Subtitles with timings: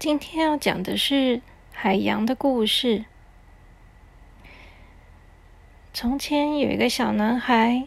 [0.00, 1.42] 今天要讲的是
[1.74, 3.04] 海洋的故事。
[5.92, 7.86] 从前有一个小男孩，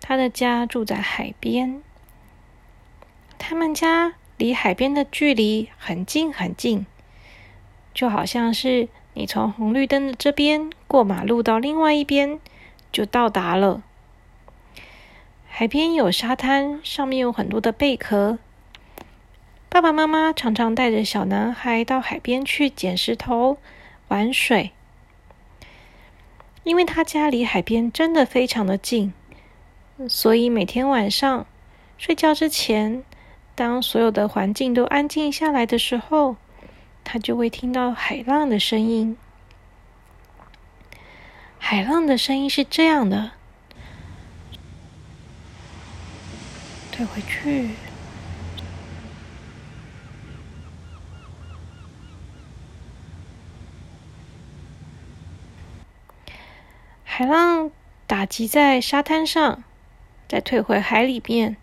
[0.00, 1.80] 他的家住在海边。
[3.38, 6.86] 他们家离海边的距离很近很近，
[7.94, 12.40] 就好像是你从红绿灯的这边过马路到另外一边
[12.90, 13.84] 就到达了。
[15.46, 18.40] 海边有沙滩，上面有很多的贝壳。
[19.74, 23.58] 爸爸妈妈常常带着小男孩到海边去捡石头、
[24.06, 24.70] 玩水，
[26.62, 29.12] 因为他家离海边真的非常的近，
[30.08, 31.44] 所以每天晚上
[31.98, 33.02] 睡觉之前，
[33.56, 36.36] 当所有的环境都安静下来的时候，
[37.02, 39.16] 他就会听到海浪的声音。
[41.58, 43.32] 海浪的声音是这样的，
[46.92, 47.70] 退回去。
[57.16, 57.70] 海浪
[58.08, 59.62] 打击在沙滩上，
[60.26, 61.56] 再退回海里面。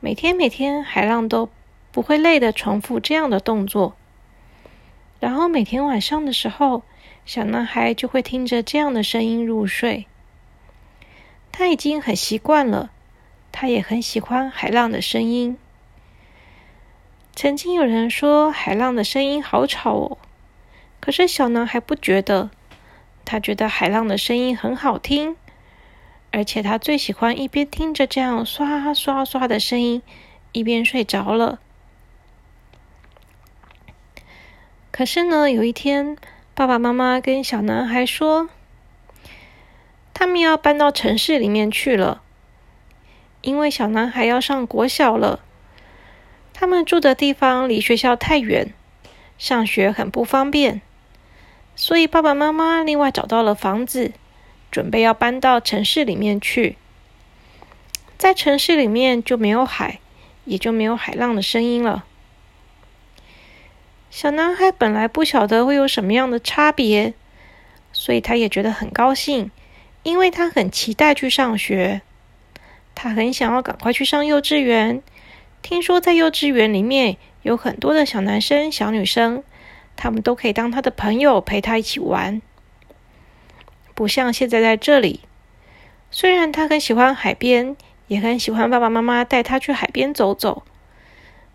[0.00, 1.48] 每天每天，海浪都
[1.90, 3.96] 不会累的重复这样的动作。
[5.18, 6.82] 然后每天晚上的时候，
[7.24, 10.06] 小男孩就会听着这样的声音入睡。
[11.50, 12.90] 他已经很习惯了，
[13.50, 15.56] 他也很喜欢海浪的声音。
[17.34, 20.18] 曾经有人说海浪的声音好吵哦，
[21.00, 22.50] 可是小男孩不觉得。
[23.30, 25.36] 他觉得海浪的声音很好听，
[26.32, 30.02] 而且他最喜欢一边听着这样刷刷刷的声音，
[30.50, 31.60] 一边睡着了。
[34.90, 36.16] 可是呢，有一天，
[36.56, 38.48] 爸爸妈妈跟小男孩说，
[40.12, 42.22] 他们要搬到城市里面去了，
[43.42, 45.38] 因为小男孩要上国小了。
[46.52, 48.74] 他们住的地方离学校太远，
[49.38, 50.82] 上学很不方便。
[51.76, 54.12] 所以爸爸妈妈另外找到了房子，
[54.70, 56.76] 准备要搬到城市里面去。
[58.18, 59.98] 在城市里面就没有海，
[60.44, 62.04] 也就没有海浪的声音了。
[64.10, 67.14] 小男孩本来不晓得会有什么样的差别，
[67.92, 69.50] 所以他也觉得很高兴，
[70.02, 72.02] 因为他很期待去上学。
[72.94, 75.02] 他很想要赶快去上幼稚园。
[75.62, 79.42] 听说在幼稚园里面有很多的小男生、小女生。
[80.02, 82.40] 他们都可以当他的朋友，陪他一起玩，
[83.94, 85.20] 不像现在在这里。
[86.10, 90.62] 虽然他很喜欢海边，也很喜欢爸爸妈妈带他去海边走走，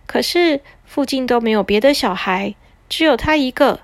[0.05, 2.53] 可是附近都没有别的小孩，
[2.87, 3.79] 只有他一个，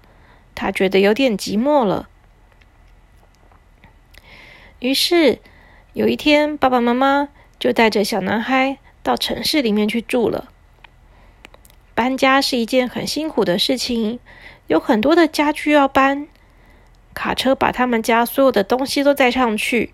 [0.53, 2.07] 他觉得有点寂寞了。
[4.78, 5.39] 于是
[5.93, 10.51] 有一天，爸爸妈妈就带着小男孩到城市里面去住了。
[12.01, 14.19] 搬家是一件很辛苦的事情。
[14.66, 16.28] 有很多的家具要搬，
[17.13, 19.94] 卡车把他们家所有的东西都载上去，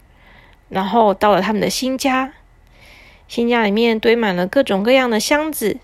[0.69, 2.31] 然后到了他们的新家。
[3.27, 5.79] 新家里面堆满了各种各样的箱子，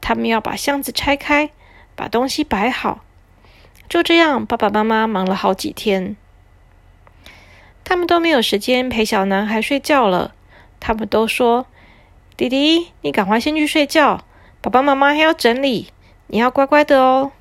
[0.00, 1.50] 他们要把箱子拆开，
[1.94, 3.04] 把东西摆好。
[3.88, 6.16] 就这样，爸爸妈妈忙了好几天，
[7.84, 10.34] 他们都没有时间陪小男孩睡觉了。
[10.80, 11.66] 他们都说
[12.36, 14.24] ：“弟弟，你赶快先去睡觉，
[14.60, 15.88] 爸爸妈妈还要整理，
[16.26, 17.32] 你要乖乖的哦。”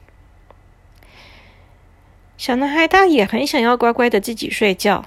[2.37, 5.05] 小男孩他也很想要乖乖的自己睡觉，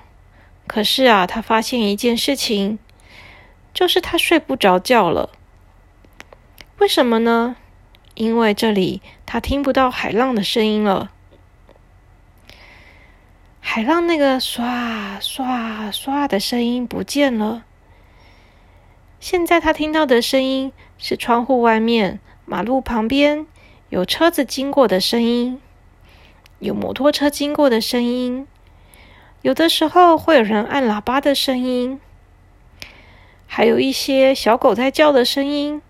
[0.66, 2.78] 可是啊，他发现一件事情，
[3.72, 5.30] 就是他睡不着觉了。
[6.78, 7.56] 为什么呢？
[8.14, 11.10] 因为这里他听不到海浪的声音了。
[13.60, 17.64] 海浪那个刷刷刷的声音不见了。
[19.22, 23.46] 现在他听到的声音是窗户外面、马路旁边
[23.88, 25.60] 有车子经过的声音。
[26.58, 28.48] 有摩托车经过的声音，
[29.42, 32.00] 有的时候会有人按喇叭的声音，
[33.46, 35.80] 还有一些小狗在叫的声音。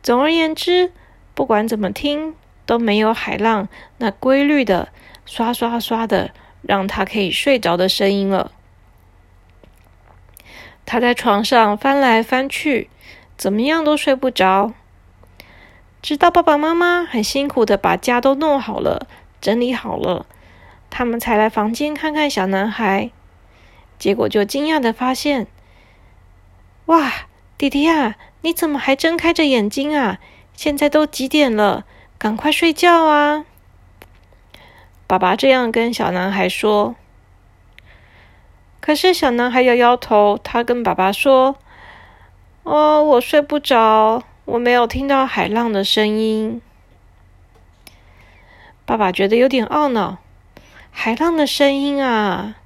[0.00, 0.92] 总而言之，
[1.34, 3.68] 不管怎么听，都没有海浪
[3.98, 4.90] 那规律的
[5.26, 6.30] 刷刷刷的
[6.62, 8.52] 让他可以睡着的声音了。
[10.92, 12.90] 他在床上翻来翻去，
[13.36, 14.72] 怎么样都睡不着。
[16.02, 19.06] 直到爸爸妈妈很辛苦的把家都弄好了。
[19.40, 20.26] 整理好了，
[20.90, 23.12] 他们才来房间看看小男孩，
[24.00, 25.46] 结果就惊讶的发现
[26.86, 27.12] ：“哇，
[27.56, 30.18] 弟弟啊，你怎么还睁开着眼睛啊？
[30.56, 31.84] 现在都几点了？
[32.18, 33.44] 赶快睡觉啊！”
[35.06, 36.96] 爸爸这样跟小男孩说。
[38.90, 41.54] 可是小男孩摇摇头，他跟爸爸说
[42.64, 46.60] ：“哦，我睡不着，我没有听到海浪的声音。”
[48.84, 50.18] 爸爸觉得有点懊恼，
[50.90, 52.56] 海浪的声音啊，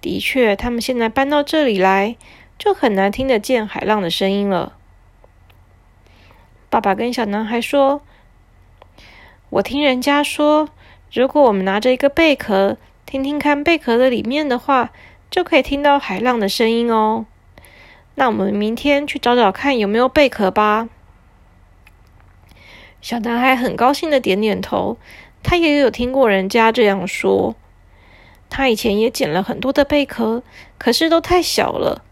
[0.00, 2.16] 的确，他们现在搬到这里来，
[2.56, 4.74] 就很难听得见海浪的声音了。
[6.70, 8.00] 爸爸跟小男孩说
[9.50, 10.68] ：“我听人家说，
[11.12, 14.92] 如果我们拿着一个贝壳，听听看贝壳的里面的话，
[15.30, 17.26] 就可以听到海浪的声音哦。
[18.14, 20.88] 那我们明天去找找看有没有贝壳吧。”
[23.02, 24.96] 小男孩很高兴的点点头，
[25.42, 27.54] 他也有听过人家这样说。
[28.48, 30.42] 他以前也捡了很多的贝壳，
[30.78, 32.02] 可是都太小了。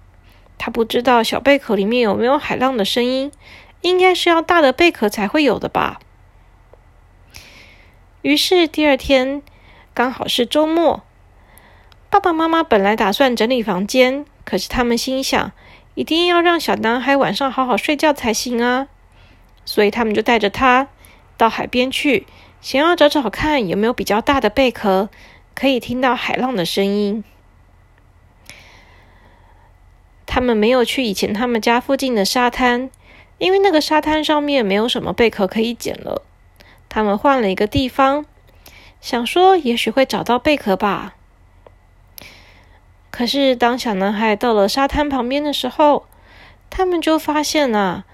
[0.59, 3.33] 他不知道小贝壳里面有没有海浪的声音，
[3.81, 5.99] 应该是要大的贝壳才会有的吧。
[8.23, 9.43] 于是第二天
[9.93, 11.03] 刚好是周末，
[12.15, 15.51] 爸爸妈妈本来打算整理房间，可是他们心想，
[15.97, 18.87] 一定要让小男孩晚上好好睡觉才行啊。
[19.65, 20.87] 所以他们就带着他
[21.37, 22.25] 到海边去，
[22.61, 25.09] 想要找找看有没有比较大的贝壳，
[25.57, 27.25] 可以听到海浪的声音。
[30.25, 32.91] 他们没有去以前他们家附近的沙滩，
[33.39, 36.23] 因为那个沙滩上面没有什么贝壳可以捡了。
[36.89, 38.25] 他们换了一个地方，
[39.01, 41.17] 想说也许会找到贝壳吧。
[43.15, 46.05] 可是当小男孩到了沙滩旁边的时候，
[46.69, 48.05] 他们就发现啊。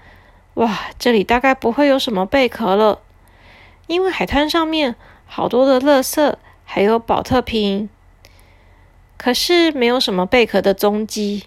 [0.53, 3.01] 哇，这里大概不会有什么贝壳了，
[3.87, 4.95] 因为海滩上面
[5.25, 7.89] 好多的垃圾，还有保特瓶，
[9.17, 11.45] 可是没有什么贝壳的踪迹。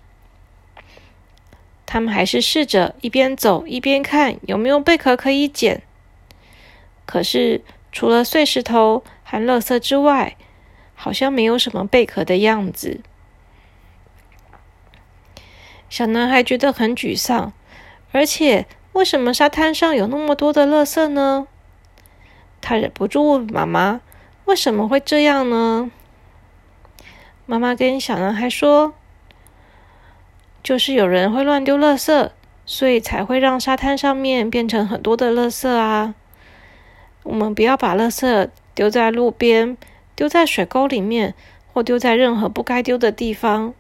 [1.86, 5.82] 他们还是试着一边走一边看有没有贝壳可以捡，
[7.06, 7.62] 可是
[7.92, 10.36] 除了碎石头和垃圾之外，
[10.96, 12.98] 好像没有什么贝壳的样子。
[15.94, 17.52] 小男孩觉得很沮丧，
[18.10, 18.66] 而且。
[18.94, 21.48] 为什么沙滩上有那么多的垃圾呢？
[22.60, 24.00] 他忍不住问妈妈
[24.46, 25.90] ：“为什么会这样呢？”
[27.46, 28.94] 妈妈跟小男孩说
[30.62, 32.30] ：“就是有人会乱丢垃圾，
[32.64, 36.14] 所以才会让沙滩上面变成很多的垃圾啊！
[37.24, 39.76] 我们不要把垃圾丢在路边，
[40.14, 41.34] 丢在水沟里面，
[41.72, 43.74] 或丢在任何不该丢的地方，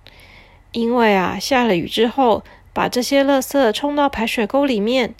[0.74, 2.44] 因为啊，下了雨之后。”
[2.74, 5.14] 把这些垃圾冲到排水沟里面，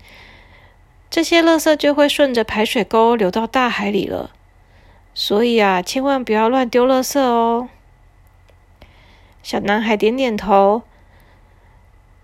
[1.09, 4.33] 这些垃圾就会顺着排水沟流到大海里了。
[5.15, 7.69] 所以啊，千万不要乱丢垃圾哦。
[9.45, 10.83] 小男孩点点头，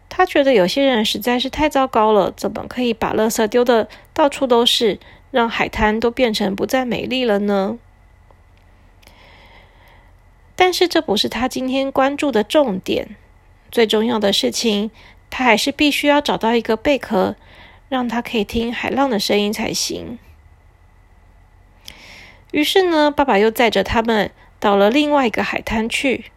[0.09, 4.99] 他觉得有些人实在是太糟糕了，怎么可以把垃圾丢的到处都是，
[5.31, 7.79] 让海滩都变成不再美丽了呢？
[10.57, 13.15] 但是这不是他今天关注的重点，
[13.71, 14.91] 最重要的事情。
[15.33, 17.37] 他还是必须要找到一个贝壳，
[17.89, 20.19] 让他可以听海浪的声音才行。
[22.51, 26.33] 于是呢，爸爸又载着他们到了另外一个海滩去。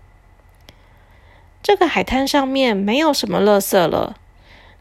[1.63, 4.15] 这个海滩上面没有什么垃圾了，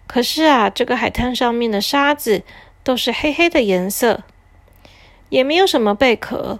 [0.06, 2.42] 可是啊，这个海滩上面的沙子
[2.84, 4.24] 都是黑黑的颜色，
[5.30, 6.58] 也没有什么贝壳。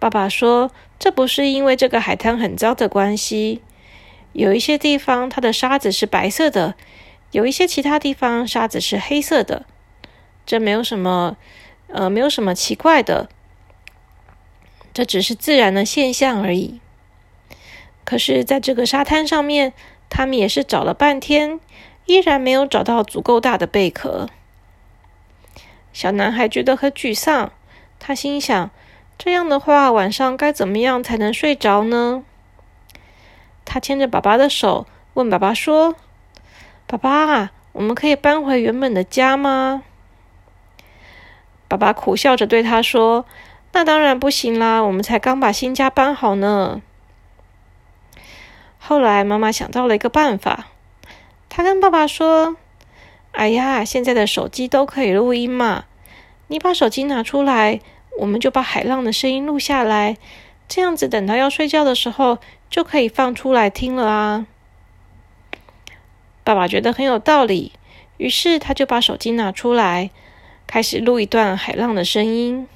[0.00, 3.62] 爸爸说：“这不是因为这个海滩很脏的关系。”
[4.34, 6.74] 有一些地方它的沙子是白色的，
[7.30, 9.64] 有一些其他地方沙子是黑色的，
[10.44, 11.36] 这没有什么，
[11.86, 13.28] 呃，没有什么奇怪的，
[14.92, 16.80] 这只是自然的现象而已。
[18.04, 19.72] 可是，在这个沙滩上面，
[20.10, 21.60] 他们也是找了半天，
[22.06, 24.28] 依然没有找到足够大的贝壳。
[25.92, 27.52] 小男孩觉得很沮丧，
[28.00, 28.70] 他心想：
[29.16, 32.24] 这样的话，晚上该怎么样才能睡着呢？
[33.64, 35.96] 他牵着爸爸的手，问爸爸说
[36.86, 39.82] ：“爸爸，我们可以搬回原本的家吗？”
[41.66, 43.24] 爸爸苦笑着对他说
[43.72, 46.82] ：“那当然不行啦，我们才刚把新家搬好呢。”
[48.78, 50.66] 后来妈妈想到了一个办法，
[51.48, 52.56] 她跟爸爸说
[53.32, 55.84] ：“哎呀，现在的手机都可以录音嘛，
[56.48, 57.80] 你把手机拿出来，
[58.18, 60.16] 我们就把海浪的声音录下来。”
[60.68, 64.46] 这样子，等到要睡觉的时候，就可以放出来听了啊。
[66.42, 67.72] 爸爸觉得很有道理，
[68.18, 70.10] 于是他就把手机拿出来，
[70.66, 72.68] 开始录一段海浪的声音。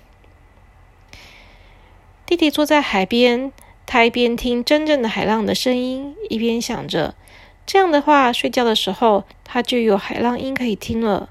[2.25, 3.53] 弟弟坐在海边，
[3.87, 7.15] 他一边听真正的海浪的声音，一边想着：
[7.67, 11.31] 这样的话，睡觉的时候他就有海浪音可以听了。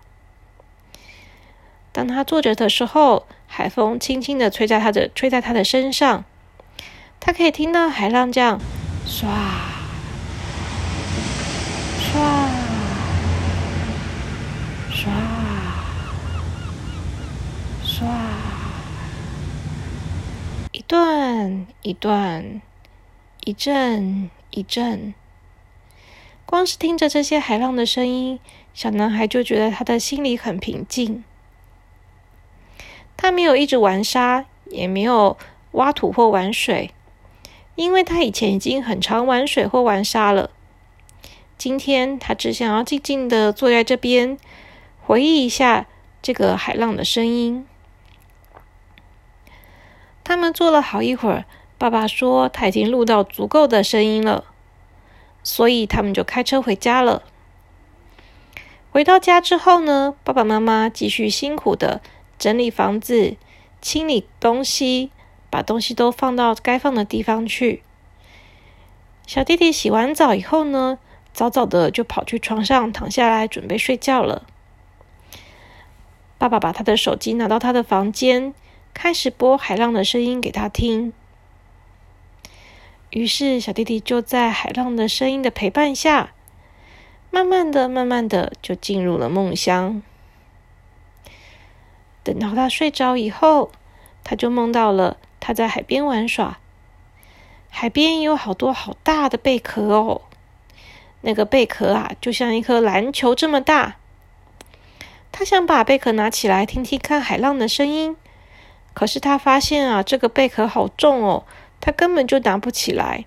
[1.92, 6.26] 当他坐着的时候，海风轻轻的吹在他的吹在他的身上。
[7.28, 8.58] 他可以听到海浪这样
[9.06, 9.30] 刷
[12.00, 12.50] 刷
[14.90, 15.12] 刷
[17.84, 18.08] 刷。
[20.72, 22.62] 一段一段，
[23.44, 25.14] 一阵一阵。
[26.46, 28.40] 光是听着这些海浪的声音，
[28.74, 31.26] 小男孩就觉得他的心里很平静。
[33.18, 35.38] 他没有一直玩沙，也没有
[35.72, 36.94] 挖土或玩水，
[37.78, 40.50] 因为他以前已经很常玩水或玩沙了。
[41.60, 44.36] 今天他只想要静静的坐在这边，
[45.00, 45.86] 回忆一下
[46.20, 47.68] 这个海浪的声音。
[50.24, 51.46] 他们坐了好一会儿，
[51.78, 54.46] 爸爸说他已经录到足够的声音了，
[55.44, 57.22] 所以他们就开车回家了。
[58.90, 62.02] 回到家之后呢，爸爸妈妈继续辛苦的
[62.40, 63.38] 整理房子、
[63.80, 65.12] 清理东西，
[65.50, 67.84] 把东西都放到该放的地方去。
[69.26, 71.00] 小弟弟洗完澡以后呢？
[71.34, 74.48] 早早的就跑去床上躺下来准备睡觉了。
[76.40, 78.56] 爸爸把他的手机拿到他的房间，
[78.92, 81.14] 开始播海浪的声音给他听。
[83.12, 86.34] 于是小弟弟就在海浪的声音的陪伴下，
[87.30, 90.02] 慢慢的、慢慢的就进入了梦乡。
[92.24, 93.72] 等到他睡着以后，
[94.24, 96.60] 他就梦到了他在海边玩耍，
[97.70, 100.24] 海边有好多好大的贝壳哦。
[101.22, 103.96] 那个贝壳啊，就像一颗篮球这么大。
[105.32, 108.18] 他想把贝壳拿起来听听看海浪的声音，
[108.94, 111.46] 可是他发现啊，这个贝壳好重哦，
[111.80, 113.24] 他根本就拿不起来。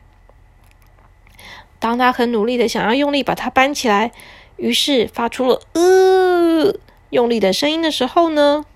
[1.78, 4.10] 当他很努力的想要用力把它搬起来，
[4.56, 8.66] 于是发出了“呃”用力的声音的时候呢，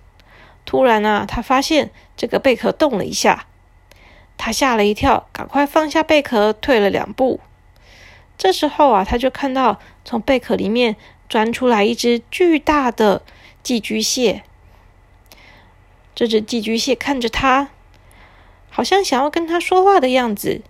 [0.64, 3.46] 突然啊，他发现这个贝壳动了一下，
[4.36, 7.40] 他吓了一跳，赶快放下贝壳，退了两步。
[8.36, 10.96] 这时候啊，他就看到从贝壳里面
[11.28, 13.22] 钻出来一只巨大的
[13.62, 14.42] 寄居蟹。
[16.14, 17.70] 这只寄居蟹看着他，
[18.70, 20.62] 好像想要跟他说话的样子。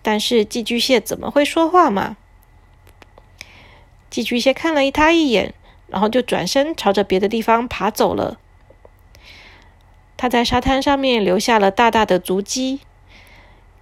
[0.00, 2.16] 但是寄居蟹怎么会说话嘛？
[4.08, 5.52] 寄居蟹看了他一眼，
[5.88, 8.38] 然后就转身朝着别的地方爬走了。
[10.18, 12.80] 他在沙滩上面留下了大大的足迹。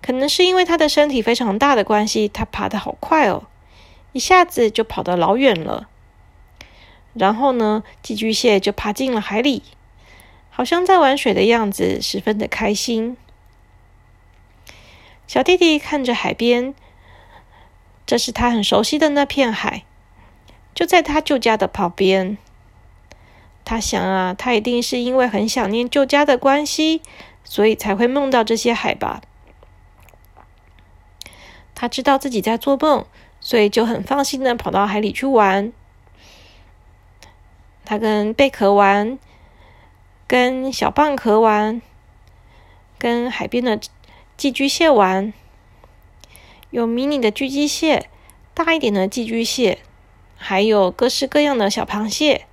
[0.00, 3.48] 可能是因为他的身体非常大的关系，他爬得好快哦，
[4.12, 5.88] 一下子就跑得老远了。
[7.12, 9.64] 然后呢，寄居蟹就爬进了海里，
[10.50, 13.16] 好像在玩水的样子，十分的开心。
[15.26, 16.72] 小弟弟看着海边，
[18.06, 19.82] 这是他很熟悉的那片海，
[20.72, 22.38] 就在他旧家的旁边。
[23.68, 27.02] 他想啊，他一定是因为很想念旧家的关系，
[27.42, 29.20] 所以才会梦到这些海吧。
[31.74, 33.04] 他知道自己在做梦，
[33.40, 35.72] 所以就很放心的跑到海里去玩。
[37.84, 39.18] 他跟贝壳玩，
[40.28, 41.82] 跟小蚌壳玩，
[42.98, 43.80] 跟海边的
[44.36, 45.32] 寄居蟹玩。
[46.70, 48.08] 有迷你的寄居蟹，
[48.54, 49.80] 大一点的寄居蟹，
[50.36, 52.46] 还有各式各样的小螃蟹。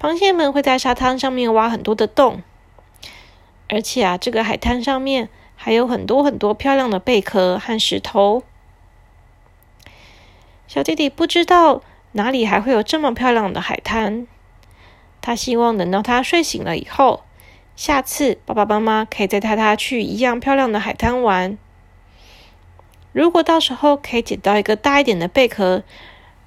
[0.00, 2.42] 螃蟹们会在沙滩上面挖很多的洞，
[3.68, 5.28] 而且啊，这个海滩上面。
[5.56, 8.42] 还有很多很多漂亮的贝壳和石头。
[10.66, 11.80] 小弟弟不知道
[12.12, 14.26] 哪里还会有这么漂亮的海滩。
[15.22, 17.22] 他希望等到他睡醒了以后，
[17.76, 21.56] 下次爸爸妈妈可以再带他去一样漂亮的海滩玩。
[23.12, 25.84] 如果到时候可以捡到一个大一点的贝壳，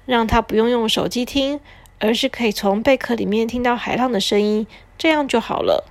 [0.04, 1.58] 让他不用用手机听，
[2.00, 5.84] 而是可以从贝壳里面听到海浪的声音，这样就好了。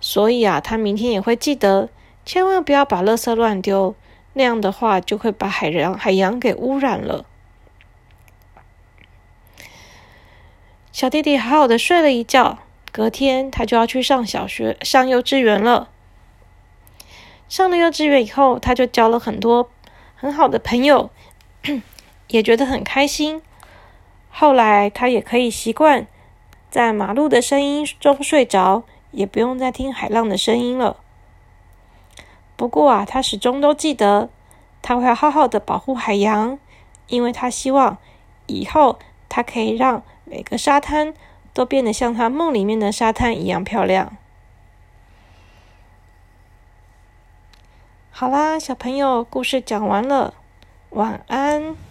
[0.00, 1.88] 所以啊，他明天也会记得，
[2.24, 3.94] 千万不要把垃圾乱丢，
[4.34, 7.26] 那样的话就会把海洋海洋给污染了。
[10.92, 12.58] 小弟弟好好的睡了一觉，
[12.90, 15.90] 隔天他就要去上小学、上幼稚园了。
[17.48, 19.70] 上了幼稚园以后，他就交了很多
[20.16, 21.10] 很好的朋友，
[22.28, 23.42] 也觉得很开心。
[24.38, 26.06] 后来他也可以习惯
[26.70, 28.84] 在马路的声音中睡着。
[29.10, 30.98] 也不用再听海浪的声音了。
[32.56, 34.28] 不过啊，他始终都记得，
[34.82, 36.58] 他会好好的保护海洋，
[37.06, 37.96] 因为他希望
[38.46, 41.14] 以后他可以让每个沙滩
[41.54, 44.14] 都变得像他梦里面的沙滩一样漂亮。
[48.10, 50.34] 好啦，小朋友，故事讲完了，
[50.90, 51.87] 晚安。